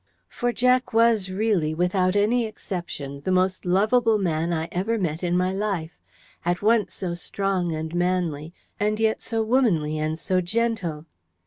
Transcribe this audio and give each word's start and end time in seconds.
For 0.29 0.51
Jack 0.51 0.93
was 0.93 1.29
really, 1.29 1.75
without 1.75 2.15
any 2.15 2.47
exception, 2.47 3.21
the 3.23 3.31
most 3.31 3.65
lovable 3.67 4.17
man 4.17 4.51
I 4.51 4.67
ever 4.71 4.97
met 4.97 5.21
in 5.21 5.37
my 5.37 5.53
life 5.53 5.91
at 6.43 6.63
once 6.63 6.95
so 6.95 7.13
strong 7.13 7.71
and 7.71 7.93
manly, 7.93 8.51
and 8.79 8.99
yet 8.99 9.21
so 9.21 9.43
womanly 9.43 9.99
and 9.99 10.17
so 10.17 10.41
gentle. 10.41 11.05